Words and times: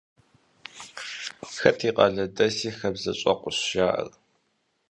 «Хэт 1.55 1.79
и 1.87 1.91
къалэдэси 1.95 2.69
хабзэщӏэкъущ» 2.77 3.57
жаӏэр. 3.71 4.09